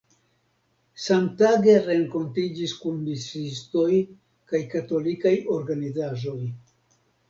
[1.07, 3.87] Samtage renkontiĝis kun misiistoj
[4.51, 6.45] kaj katolikaj organizaĵoj.